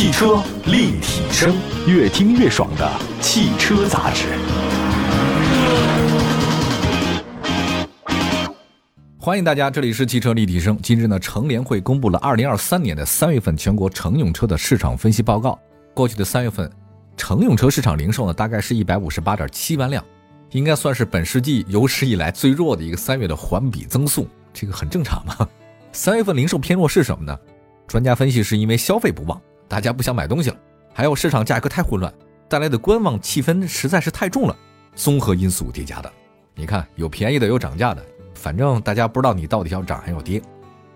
[0.00, 1.54] 汽车立体声，
[1.86, 4.28] 越听越爽的汽车杂志。
[9.18, 10.74] 欢迎大家，这里是汽车立体声。
[10.82, 15.58] 今日呢，乘联会公布了二零二三年的三月份全国乘用车的市场分析报告。
[15.92, 16.72] 过去的三月份，
[17.14, 20.02] 乘用车市场零售呢，大概是一百五十八点七万辆，
[20.52, 25.46] 应该算是本世纪有史以来最弱的一个三月的环比增速，这个很正常嘛。
[25.92, 27.38] 三月份零售偏弱是什么呢？
[27.86, 29.38] 专家分析是因为消费不旺，
[29.70, 30.56] 大家不想买东西了，
[30.92, 32.12] 还有市场价格太混乱
[32.48, 34.56] 带来的观望气氛实在是太重了，
[34.96, 36.12] 综合因素叠加的。
[36.56, 38.04] 你看，有便宜的，有涨价的。
[38.34, 40.42] 反正大家不知道你到底要涨还要跌。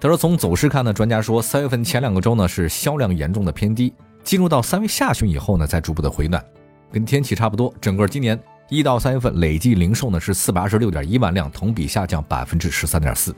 [0.00, 6.44] 他说，从走势看呢，专家说三月份前两个周呢是销量严重的偏低，进入到三月下旬以后呢再逐步的回暖，
[6.90, 7.72] 跟天气差不多。
[7.80, 8.36] 整个今年
[8.68, 13.32] 一到三月份累计零售呢是四百二十六点一万辆，同比下降百分之十三点四。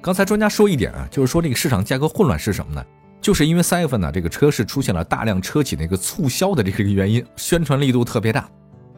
[0.00, 2.86] 刚才专家说一点啊，就是说这个市场价格混乱是什么呢？
[3.20, 8.48] 就是因为三月份呢这个车市出现了大量车企那个促销的这个原因，宣传力度特别大。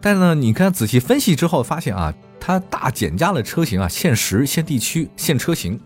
[0.00, 2.14] 但呢，你看仔细分析之后发现啊。
[2.42, 5.78] 它大减价了车型啊，限时、限地区、限车型。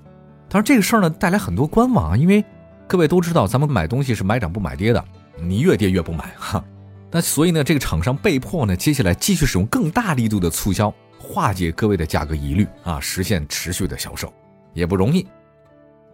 [0.48, 2.42] 当然这个事儿呢带来很多观望啊，因为
[2.86, 5.04] 各位都知道咱们买东西是买涨不买跌的，
[5.42, 6.64] 你越跌越不买哈。
[7.10, 14.32] 那所以呢，这个厂商被迫呢，接下来继续使用更大力度的促销，化解各位的价格疑虑啊，实现持续的销售
[14.72, 15.26] 也不容易。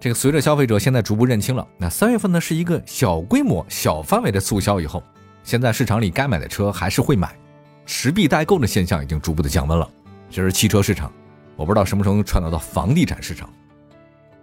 [0.00, 5.02] 这个随着消费者现在逐步认清了，那三月份呢是一个小规模、小范围的促销以后，
[5.44, 7.36] 现在市场里该买的车还是会买，
[7.84, 9.86] 持币待购的现象已经逐步的降温了。
[10.30, 11.12] 这是汽车市场，
[11.54, 13.46] 我不知道什么时候能传导到房地产市场。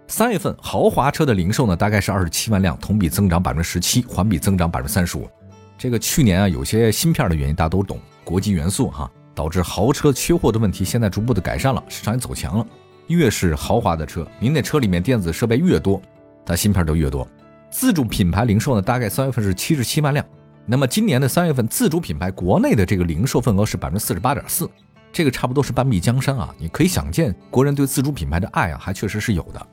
[0.06, 5.28] 三月份豪华车的零售呢，大概是二十七万辆，同比增长百分之十七，环比增长百分之三十五。
[5.76, 12.66] 这个去年啊，有些芯片的原因大家都懂，国际元素哈，导致豪车缺货的问题，现在逐步的改善了，市场也走强了。
[13.08, 16.00] 越是豪华的车，您那车里面电子设备越多，
[16.46, 17.26] 它芯片就越多。
[17.70, 20.24] 自主品牌零售呢，大概三月份是七十七万辆，
[20.64, 24.68] 那么今年的三月份自主品牌国内的这个零售份额是百分之四十八点四。
[25.10, 26.54] 这个差不多是半壁江山啊！
[26.58, 29.66] 你可以想见，国人对自主品牌的爱啊，还确实是有的。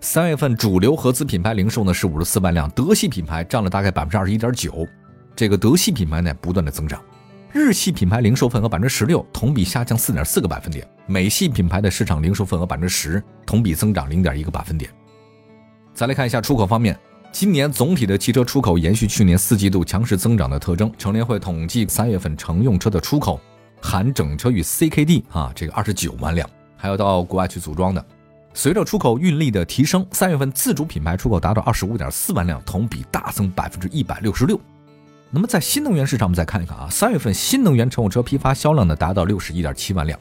[0.00, 4.88] 三月份主流合资品牌零售呢是五十四万辆，德系品牌占了大概百分之二十一点九。
[5.36, 7.00] 这个德系品牌呢不断的增长，
[7.52, 10.86] 日系品牌零售份额百分之十六，同比下降四点四个百分点。
[11.06, 14.88] 美系品牌的市场零售份额百分之十，同比增长零点一个百分点。
[15.92, 16.96] 再来看一下出口方面，
[17.32, 20.92] 今年总体的汽车出口延续去年四季度强势增长的特征。
[20.96, 23.40] 乘联会统计三月份乘用车的出口。
[23.82, 28.04] 含整车与 CKD 啊，这个二十九万辆，还要到国外去组装的。
[28.54, 34.60] 随着出口运力的提升，三月份自主品牌出口达到二十五点四万辆，同比大增百分之一百六十六。
[35.32, 40.18] 那么在新能源市场，我们再看一看啊，三月份新能源乘用车批发销量呢达到六十一点七万辆。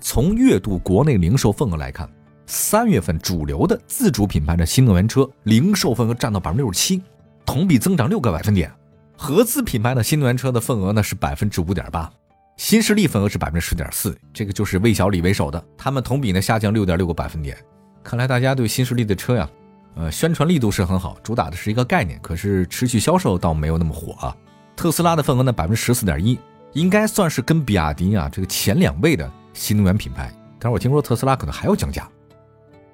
[0.00, 2.08] 从月度国内零售份额来看，
[2.46, 7.02] 三月份主流的自主品牌的新能源车零售份额占到百分之六十七，
[7.46, 8.70] 同比增长六个百分点。
[9.16, 12.10] 合资品牌的新能源车的份额呢是百分之五点八。
[12.56, 17.56] 新势力份额是百分之十点四，这个就是魏小李为首的，他们同比呢下降六点六个百分点。
[18.04, 19.48] 看来大家对新势力的车呀，
[19.94, 24.36] 呃，宣传力度是很好，主打的是一个概念，可是持续销售倒没有那么火啊。
[24.80, 26.40] 特斯拉的份额呢百分之十四点一，
[26.72, 30.34] 应该算是跟比亚迪啊这个前两位的新能源品牌。
[30.58, 32.08] 但是我听说特斯拉可能还要降价。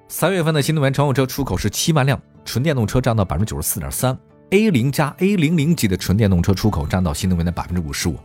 [0.08, 4.18] 三月份的新能源乘用车出口是七万辆，纯电动车占到百分之九十四点三
[4.50, 8.16] ，A 零加 A 零零级的纯电动车出口占到新能源的百分之五十五，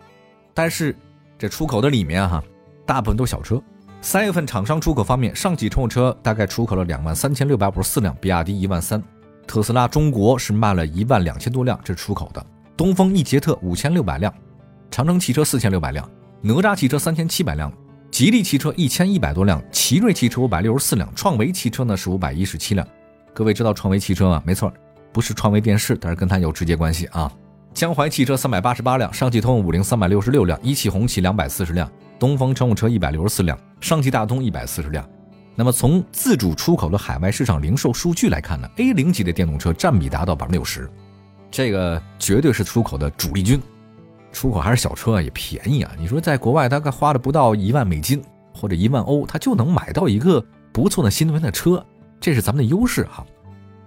[0.56, 0.96] 但是。
[1.38, 2.44] 这出口的里面哈，
[2.84, 3.62] 大部分都是小车。
[4.02, 9.02] 三月份厂商出口方面，上汽乘用车大概出口了两万三千六百五十四辆，比亚迪一万三，
[9.46, 12.46] 特斯拉中国是卖了一万两千多辆，这是出口的。
[12.78, 14.34] 东风奕捷特五千六百辆，
[14.90, 16.10] 长城汽车四千六百辆，
[16.42, 17.72] 哪吒汽车三千七百辆，
[18.10, 22.88] 吉利汽车一千一百多辆，奇瑞汽车五百六十四辆，创维汽车呢是五百一十七辆。
[23.34, 24.42] 各位知道创维汽车吗？
[24.46, 24.72] 没错，
[25.14, 27.32] 不是创维电视，但是跟它有直接关系啊。
[27.74, 31.90] 江淮汽车三百八十八辆，上汽通用五菱三百六十六辆，一汽红旗两百四十辆，
[32.20, 35.08] 东风乘用车一百六十四辆，上汽大通一百四十辆。
[35.56, 40.90] 那么从自主出口的海外市场零售数据来看呢，A 零级的电动车占比达到百分之六十，
[41.52, 43.62] 这个绝对是出口的主力军。
[44.32, 45.92] 出口还是小车啊，也便宜啊。
[46.00, 51.86] 你说在国外大概花了不到一万美金或者一万欧，他就能买到一个不错的新能源的车，
[52.20, 53.24] 这是咱们的优势哈。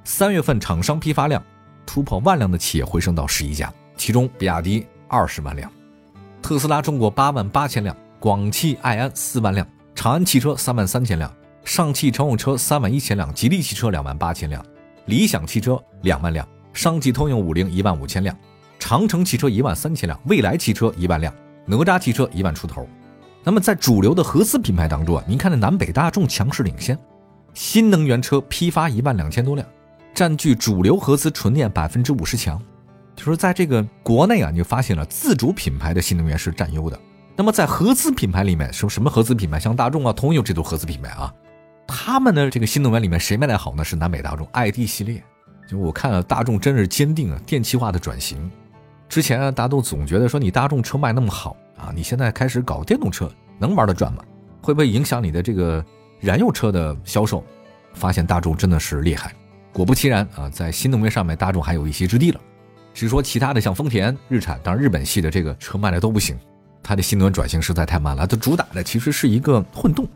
[0.05, 1.43] 三月份厂商批发量。
[1.87, 5.71] 突破万辆的企业回升到十一家，其中比亚迪二十万辆，
[6.41, 11.31] 特斯拉中国八万八千辆，广汽埃安四万辆，长安汽车三万三千辆，
[11.63, 14.65] 上汽乘用车三万一千辆，吉利汽车两万八千辆，
[15.05, 18.37] 理想汽车两万辆，上汽通用五菱一万五千辆，
[18.79, 21.33] 长城汽车一万三千辆，蔚来汽车一万辆，
[21.65, 22.87] 哪吒汽车一万出头。
[23.45, 26.99] 那么在主流的合资品牌当中啊，您看这南北大众强势领先，
[27.55, 29.67] 新能源车批发一万两千多辆。
[30.13, 32.61] 占据主流合资纯电百分之五十强，
[33.17, 36.99] 就是在这个国内啊，你就发现了自主品牌的新能源是占优的。
[37.37, 39.59] 那么在合资品牌里面，什么什么合资品牌？
[39.59, 41.33] 像大众啊、通用这都合资品牌啊，
[41.87, 43.85] 他们的这个新能源里面谁卖的好呢？
[43.85, 45.23] 是南北大众 ID 系列。
[45.67, 48.51] 就我看了，大众真是坚定啊电气化的转型。
[49.09, 54.25] 之前啊，大家都总觉得说你大众车卖那么好啊，你现在开始搞电动车，能玩得转吗？
[54.61, 55.85] 会不会影响你的这个
[56.21, 57.45] 燃油车的销售？
[57.95, 59.33] 发现大众真的是厉害，
[59.73, 62.41] 果不其然啊，在新能源上面，大众还有一席之地了。
[62.93, 66.37] 只是说其他的像丰田、日产，当然日本系的这个车卖的都不行。
[66.83, 70.07] 它的新能源转型实在太慢了，它主打的其实是一个混动。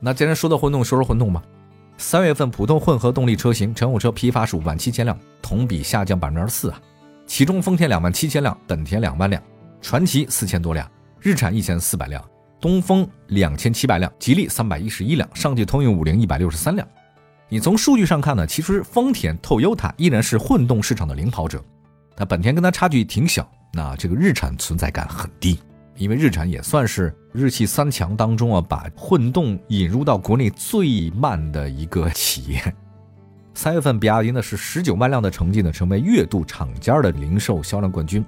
[0.00, 1.42] 那既然说到混动，说说混动吧。
[1.98, 6.80] 三月份普通混合动力车型乘用车批发是五万七千辆，同比下降百分之四啊。
[7.26, 9.42] 其中丰田两万七千辆，本田两万辆，
[9.82, 10.88] 传祺四千多辆，
[11.20, 12.24] 日产一千四百辆，
[12.60, 16.86] 东风两千七百辆，吉利三百一十一辆，上汽通用五菱一百六十三辆。
[17.48, 21.60] 你从数据上看呢，其实丰田、Toyota 依然是混动市场的领跑者，
[22.16, 25.58] 那本田跟它差距挺小，那这个日产存在感很低。
[25.98, 32.74] 因为日产也算是日系三强当中啊，把混动引入到国内最慢的一个企业。
[33.52, 38.24] 三月份，比亚迪呢是十九万辆的成绩呢，成为月度厂家的零售销量冠军，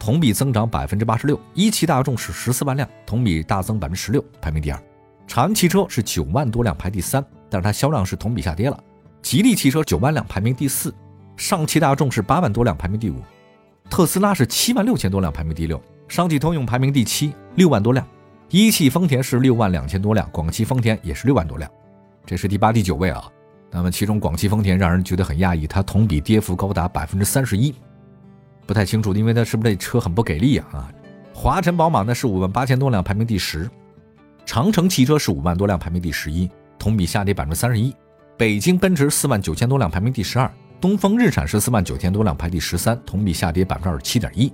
[0.00, 1.38] 同比增长百分之八十六。
[1.54, 4.82] 一汽大众是十四万辆，同比大增百分之十六，排名第二。
[5.28, 8.82] 长安汽车是九万多辆，排第三，但是它销量是同比下跌了。
[9.22, 10.92] 吉利汽车九万辆，排名第四。
[11.36, 13.22] 上汽大众是八万多辆，排名第五。
[13.88, 15.80] 特斯拉是七万六千多辆，排名第六。
[16.12, 18.04] 上汽通用排名第七，六万多辆；
[18.50, 21.70] 一汽丰田是六万两千多辆，广汽丰田也是六万多辆，
[22.26, 23.24] 这是第八、第九位啊。
[23.70, 27.74] 那么其中广汽丰田让人觉得很讶异，它同比跌幅高达百分之三十一，
[28.66, 30.66] 不太清楚，因为它是不是这车很不给力啊？
[30.74, 30.92] 啊，
[31.32, 33.66] 华晨宝马呢是五万八千多辆，排名第十；
[34.44, 36.46] 长城汽车是五万多辆，排名第十一，
[36.78, 37.90] 同比下跌百分之三十一；
[38.36, 40.46] 北京奔驰四万九千多辆，排名第十二；
[40.78, 44.52] 东风日产是四万九千多辆，排第十三，同比下跌百分之二十七点一。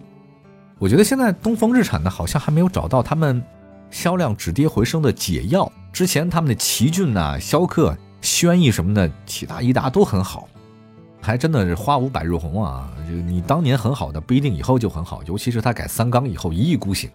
[0.79, 3.43] 我觉得现在东风日产呢，好像还没有找到他们
[3.91, 5.71] 销量止跌回升的解药。
[5.93, 10.47] 之前他们的奇骏呐、逍客、轩逸什么的，其他一大都很好，
[11.21, 12.89] 还真的是花无百日红啊！
[13.09, 15.21] 就你当年很好的，不一定以后就很好。
[15.25, 17.11] 尤其是他改三缸以后一意孤行，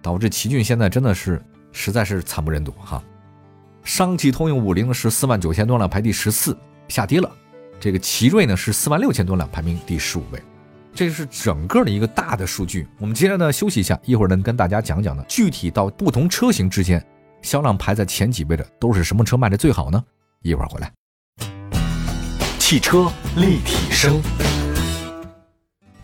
[0.00, 1.42] 导致奇骏现在真的是
[1.72, 3.02] 实在是惨不忍睹哈。
[3.82, 7.28] 上汽通用五菱是四万九千多辆，排第十四，下跌了。
[7.80, 10.40] 这个奇瑞呢是四万六千多辆，排名第十五位。
[11.00, 12.86] 这是整个的一个大的数据。
[12.98, 17.02] 我们接着呢休息一下，一会儿呢跟大家讲讲呢，具体到不同车型之间，
[17.40, 20.04] 销量排在前几位的都是什么车卖的最好呢？
[20.42, 20.92] 一会儿回来。
[22.58, 24.20] 汽车立体声，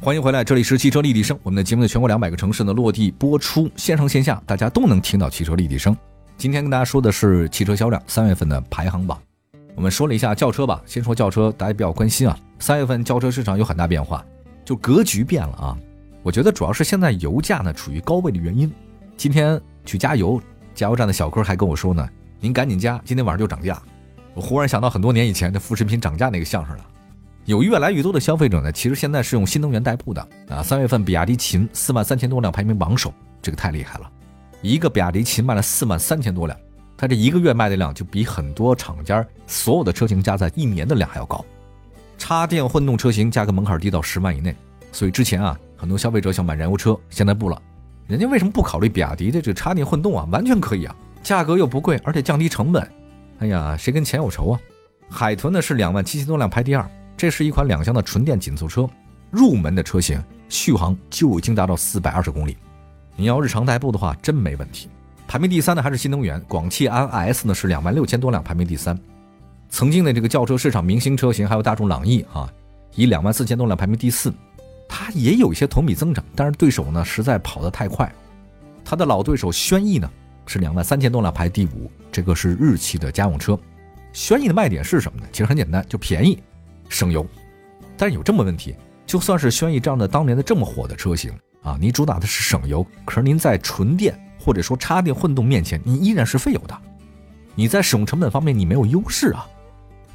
[0.01, 1.39] 欢迎回来，这里是汽车立体声。
[1.43, 5.95] 我们的节目在全国两百个城市呢落地播出，线上线下大家都能听到汽车立体声。
[6.39, 9.21] 今天跟大家说的是汽车销量三月份的排行榜。
[9.75, 12.35] 我们说了一下轿车吧，先说轿车，大家比较关心啊。
[12.59, 14.25] 三月份轿车市场有很大变化。
[14.67, 15.79] 就格局变了啊！
[16.25, 18.71] 我觉得主要是现在油价呢处于高位的原因。
[19.17, 20.43] 今天去加油，
[20.75, 22.07] 加油站的小哥还跟我说呢
[22.41, 23.81] ：“您赶紧加，今天晚上就涨价。”
[24.35, 26.85] 我忽然想到很多年以前的副食品涨价那个相声了。
[27.45, 30.61] 有越来越多的消费者呢，其实现在是用新能源代步的啊。
[30.65, 34.11] 三月份比亚迪秦四万三千多辆排名榜首，这个太厉害了。
[34.63, 36.59] 一个比亚迪秦卖了四万三千多辆，
[36.97, 41.45] 它这一个月卖的量就比很多厂家所有的车型加在一年的量还要高。
[42.19, 44.55] 插电混动车型价格门槛低到十万以内，
[44.93, 47.61] 所以之前啊，很多消费者想买燃油车，现在不了。
[48.07, 50.27] 人家为什么不考虑比亚迪的这个插电混动啊？
[50.31, 52.89] 完全可以啊，价格又不贵，而且降低成本。
[53.41, 54.61] 哎呀，谁跟钱有仇啊？
[55.09, 58.89] 海豚呢是两万七千多辆排第二，这是一款两厢的纯电紧凑车，
[59.31, 62.57] 入门的车型续航就已经达到四百二十公里，
[63.17, 64.89] 你要日常代步的话真没问题。
[65.29, 68.99] 排名第三的还是新能源，广汽安 S 呢是两万六千多辆排名第三。
[69.77, 72.51] 曾经的这个轿车市场明星车型还有大众朗逸啊，
[72.95, 74.33] 以两万四千多辆排名第四，
[74.89, 78.11] 它也有一些同比增长，但是对手呢实在跑得太快。
[78.83, 80.11] 它的老对手轩逸呢
[80.47, 83.59] 是两万三千多辆排第五，这个是日系的家用车。
[84.15, 85.27] 轩逸的卖点是什么呢？
[85.31, 86.43] 其实很简单，就便宜、
[86.89, 87.27] 省油。
[87.99, 91.31] 但是有这么问题，就算是轩逸这样的当年的这么火的车型
[91.61, 96.75] 啊，你主打的是省油，可是您在纯电或者说插电混动面前，您依然是费油的。
[97.55, 99.47] 你在使用成本方面你没有优势啊。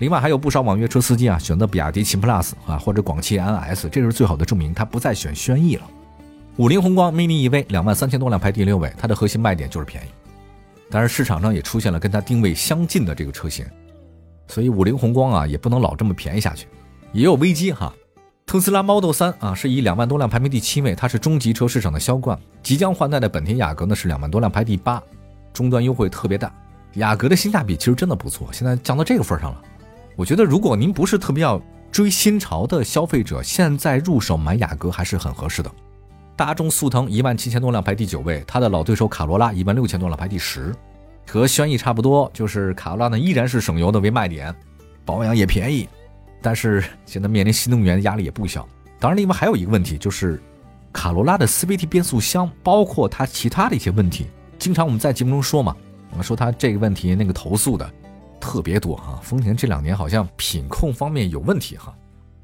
[0.01, 5.84] 另外还有不少网约车司机啊，选择比亚迪秦 PLUS 啊，或者广汽安 S，这是最好的证明，他不再选轩逸了。
[6.58, 10.08] 五菱宏光 mini EV 两万三千多辆排第六位，它的核心卖点就是便宜。
[10.89, 13.63] 但是市场上也出现了跟它定位相近的这个车型，
[14.48, 16.65] 所以五菱宏光啊也不能老这么便宜下去，
[17.13, 17.93] 也有危机哈。
[18.48, 22.36] 特斯拉 Model 3啊是以两万多辆排名第七位，它是中级车市场的销冠。
[22.63, 25.00] 即将换代的本田雅阁呢是两万多辆排第八，
[25.53, 26.51] 终端优惠特别大。
[26.96, 29.62] 雅阁的性价比其实真的不错，现在降到这个份上了。
[30.15, 35.72] 我觉得，如果您不是特别要追新潮的消费者，现在入手买雅阁还是很合适的。
[36.36, 40.74] 大众速腾一万七千多辆排第九位，它的老对手卡罗拉一万六千多辆排第十，
[41.27, 44.53] 和轩逸差不多，就是卡罗拉呢依然是省油的为卖点，
[45.06, 45.88] 保养也便宜，
[46.41, 48.68] 但是现在面临新能源的压力也不小。
[49.00, 50.41] 当然，另外还有一个问题就是
[50.94, 54.27] 卡罗拉的 CVT 变速箱，包括它其他的一些问题，
[54.58, 55.75] 经常我们在节目中说嘛，
[56.10, 57.91] 我们说它这个问题那个投诉的
[58.41, 59.19] 特别多哈。
[59.24, 61.95] 丰田这两年好像品控方面有问题哈。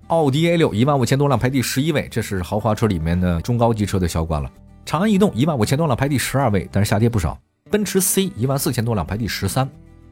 [0.07, 4.49] 奥迪 A 六一万五千多辆排第十一位，这是豪华车里面的中高级车的销冠了。
[4.85, 7.37] 长安逸动一万五千多辆排第十二位，但是下跌不少。
[7.69, 9.69] 奔驰 C 一万四千多辆排第十三。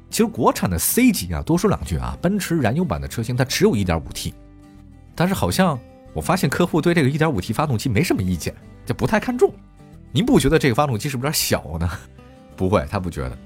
[0.09, 4.33] 其实国产的 C 级啊，多说两句啊，奔驰燃油版的车型它只有一点五 T，
[5.15, 5.79] 但是好像
[6.13, 8.53] 我发现客户对这个一点五 T 发动机没什么意见，
[8.85, 9.53] 就不太看重。
[10.11, 11.89] 您不觉得这个发动机是不是有点小呢？
[12.55, 13.37] 不会，他不觉得。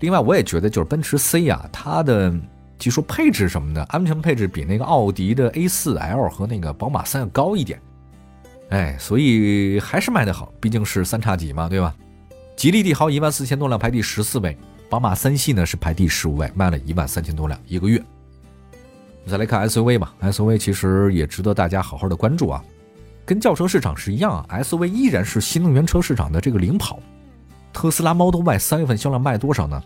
[0.00, 2.34] 另外，我也觉得就是奔驰 C 啊，它的。
[2.78, 7.80] 技术配置什么的，安全配置比那个奥迪的 A4L 和那个宝马三要高一点，
[8.68, 11.96] 哎，所以还是卖得好，毕竟是三叉戟嘛，对吧？
[12.54, 14.54] 吉利帝豪一万四千多辆排第十四位，
[14.90, 17.98] 宝马三系呢是排第十五位，卖了一万三千多辆一个月。
[19.26, 22.62] 再来看 SUV 吧，SUV 其实也值得大家好好的关注啊，
[23.24, 27.00] 跟轿车市场是一样啊，SUV 依然是新能源车市场的这个领跑。
[27.76, 29.84] 特斯拉 Model Y 三月份销量卖多少呢？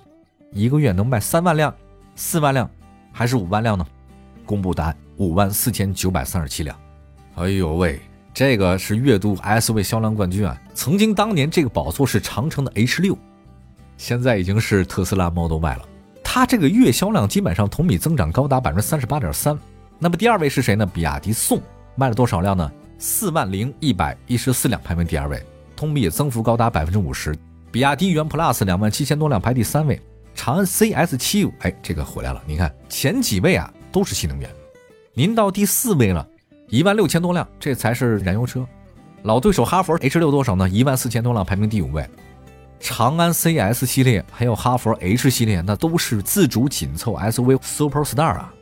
[0.53, 1.75] 一个月能卖三万辆，
[2.15, 2.71] 四万辆。
[3.11, 3.85] 还是五万辆呢？
[4.47, 6.79] 公布答案，五万四千九百三十七辆。
[7.35, 8.01] 哎呦喂，
[8.33, 10.57] 这个是月度 SUV 销量冠军啊！
[10.73, 13.19] 曾经当年这个宝座是长城的 H 六，
[13.97, 15.83] 现在已经是特斯拉 Model Y 了。
[16.23, 19.59] 它这个月销量基本上同比增长高达百分之三十八点三。
[19.99, 20.87] 那么第二位是谁呢？
[20.87, 21.61] 比亚迪宋
[21.97, 22.71] 卖了多少辆呢？
[22.99, 25.45] 四万零一百一十四辆，排名第二位，
[25.75, 27.37] 同比增幅高达百分之五十。
[27.73, 30.01] 比亚迪元 Plus 两万七千多辆，排第三位。
[30.35, 32.43] 长安 CS 七五，哎，这个回来了。
[32.47, 34.51] 你看前几位啊都是新能源，
[35.13, 36.27] 您到第四位了，
[36.69, 38.67] 一万六千多辆，这才是燃油车。
[39.23, 40.69] 老对手哈弗 H 六多少呢？
[40.69, 42.09] 一万四千多辆，排名第五位。
[42.81, 48.55] 长安 CS 系列还有哈弗 H 系列，那都是自主紧凑 SUV Super Star 啊。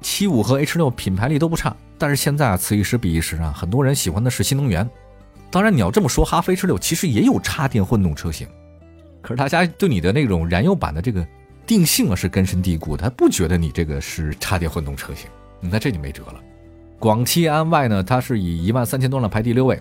[0.00, 4.88] 七五和 H 六品牌力都不差，但是现在啊，此一时彼一时啊，很多人喜欢的是新能源。
[5.50, 8.46] 当然你要这么说，哈弗 H 六其实也有插电混动车型。
[9.20, 11.26] 可是大家对你的那种燃油版的这个
[11.66, 15.28] 定性啊是根深蒂固，他不觉得你这个是插电混动车型，
[15.60, 16.36] 那这就没辙了。
[16.98, 19.80] 广汽安 Y 呢，它是以一万三千多辆排第六位，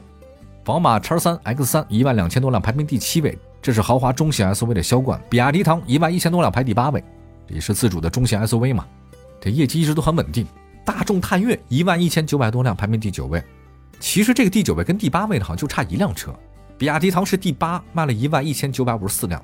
[0.64, 5.22] 宝马叉三 X 三一万两千多辆排名第七位，这是豪华中型 SUV 的销冠。
[5.30, 7.04] 比亚迪唐一万一千多辆排第八位，
[7.48, 8.88] 也是自主的中型 SUV 嘛，
[9.40, 10.48] 这业绩一直都很稳定。
[10.86, 13.44] 大众探岳一万一千九百多辆排名第九位，
[14.00, 16.34] 其实这个第九位跟第八位的好像就差一辆车。
[16.78, 19.42] 比亚迪唐是第八，卖了一万一千九百五十四辆；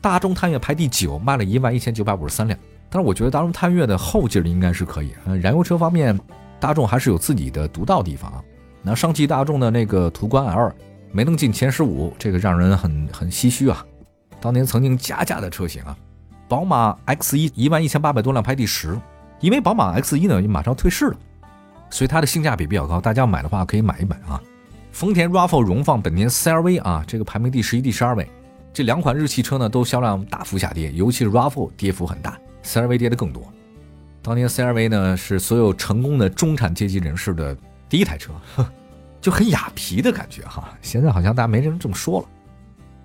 [0.00, 2.58] 大众探岳排第九，卖了一万一千九百五十三辆。
[2.90, 5.12] 但是我觉得大众探岳的后劲儿应该是可以。
[5.24, 6.18] 嗯，燃油车方面，
[6.60, 8.44] 大众还是有自己的独到地方啊。
[8.82, 10.72] 那上汽大众的那个途观 L
[11.10, 13.84] 没能进前十五，这个让人很很唏嘘啊。
[14.40, 15.96] 当年曾经加价的车型啊，
[16.46, 19.00] 宝马 X 一一万一千八百多辆排第十，
[19.40, 21.16] 因为宝马 X 一呢马上退市了，
[21.90, 24.40] 所以它的性价比比较高，大家买的话可以买一买啊。
[24.92, 28.28] 丰田 RAV4 荣放，本田 CR-V 啊，这个排名第十一、第十二位，
[28.72, 33.42] 这两款日系车呢都销量大幅下跌，尤其是 RAV4 跌幅很大，CR-V 跌的更多。
[34.22, 37.56] 当年 CR-V 呢是所有成功的中产阶级人士的
[37.88, 38.32] 第一台车，
[39.20, 40.72] 就很雅痞的感觉哈。
[40.80, 42.28] 现在好像大家没人这么说了。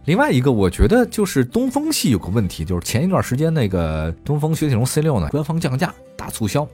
[0.06, 6.68] 另外一个，我觉得就是东风系有个问题，就是前一段时间那个东风雪铁龙 C6 呢官方降价大促销，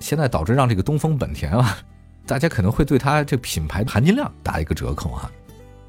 [0.00, 1.78] 现在导致让这个东风本田啊。
[2.26, 5.30] 大家可能会对它这品牌含金量打一个折扣啊。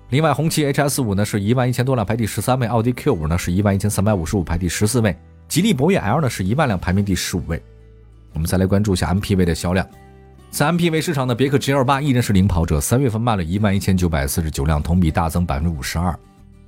[0.09, 5.15] 另外，红旗 HS 五呢是一万一千多辆排第十三位，奥迪 Q 五呢是一万一千三百五十五排第十四位，
[5.47, 7.61] 吉利博越 L 呢是一万辆排名第十五位。
[8.33, 9.87] 我们再来关注一下 MPV 的销量，
[10.49, 16.17] 在 MPV 市场的别克 GL 八依然是领跑者，三月份卖了一万一千九百四十九辆，同比大增百分之五十二。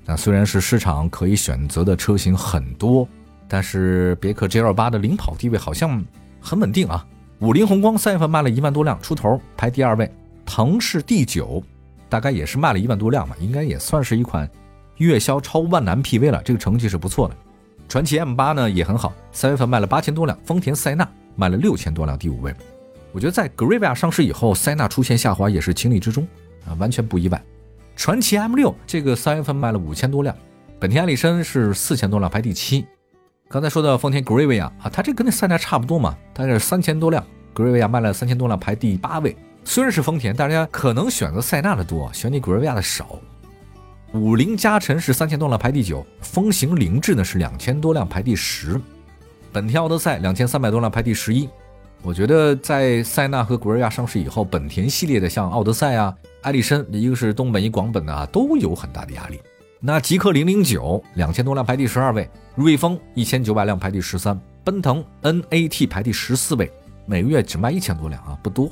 [0.05, 3.07] 那虽然是市场可以选择的车型很多，
[3.47, 6.03] 但是别克 GL 八的领跑地位好像
[6.39, 7.05] 很稳定啊。
[7.43, 10.09] 五菱宏光三月份卖了一万多辆出头，排第二位。
[10.45, 11.61] 腾势第九，
[12.07, 14.49] 大概也是卖了一万多辆吧，应该也算是一款
[14.95, 17.35] 月销超万的 PV 了，这个成绩是不错的。
[17.89, 20.39] 传祺 M 八呢也很好，三月份卖了八千多辆。
[20.45, 22.55] 丰田塞纳卖了六千多辆，第五位。
[23.11, 26.25] 我觉得在 g r a v i a 上市以后，塞纳出现下滑也是情理之中
[26.65, 27.43] 啊，完全不意外。
[27.97, 30.33] 传祺 M 六这个三月份卖了五千多辆，
[30.79, 32.85] 本田艾力绅是四千多辆，排第七。
[33.53, 39.37] 刚才说的丰田 Gravia 啊，它这跟那塞纳差不多嘛，它是三千多辆，Gravia 卖了三千多辆，排第八位。
[39.63, 43.19] 虽然是丰田，大家可能选择塞纳的多，选你 Gravia 的少。
[44.11, 46.03] 五菱加辰是三千多辆，排第九。
[46.19, 48.81] 风行凌志呢是两千多辆，排第十。
[49.51, 51.47] 本田奥德赛两千三百多辆，排第十一。
[52.01, 59.39] 我觉得在塞纳和古瑞亚上市以后，本田系列的像奥德赛啊、艾力绅，一个是东本一广本的啊，都有很大的压力。
[59.85, 66.71] 那极氪零零九两千多辆排第十二位，瑞风一千九百辆排第十三，奔腾 NAT 排第十四位，
[67.05, 68.71] 每个月只卖一千多辆啊，不多。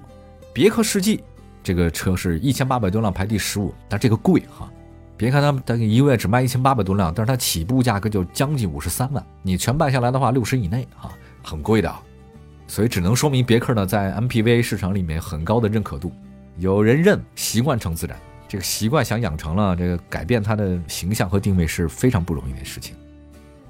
[0.53, 1.21] 别克世纪
[1.61, 4.71] 这个车是一千八百多辆排第十五，但这个贵哈。
[5.17, 11.11] 别看它大概一个月只卖一千八百多辆，但是它起步价格就将近五十三万，你全办下来的话六十以内啊，
[11.43, 11.93] 很贵的。
[12.67, 16.09] 所以只能说明别克呢在 MPV 市场里面很高的认可度，
[16.57, 18.17] 有人认习惯成自然，
[18.51, 22.93] 这个习惯想养成了，这个改变它的形象和定位是非常不容易的事情。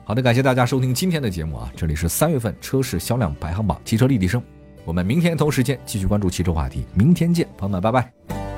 [0.04, 4.42] 好的，感谢大家收听今天的节目啊，这里是三月份车市销量排行榜汽车立体声，
[4.84, 8.51] 我们明天同时间继续关注汽车话题，明天见，朋友们，拜拜。